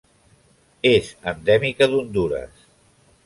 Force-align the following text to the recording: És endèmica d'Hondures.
És 0.91 1.11
endèmica 1.33 1.91
d'Hondures. 1.93 2.65